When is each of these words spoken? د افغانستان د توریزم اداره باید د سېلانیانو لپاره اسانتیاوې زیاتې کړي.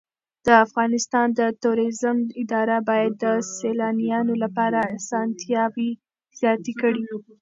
د 0.45 0.47
افغانستان 0.65 1.27
د 1.39 1.41
توریزم 1.63 2.17
اداره 2.41 2.77
باید 2.89 3.13
د 3.23 3.25
سېلانیانو 3.57 4.33
لپاره 4.43 4.79
اسانتیاوې 4.97 5.89
زیاتې 6.39 6.73
کړي. 6.81 7.03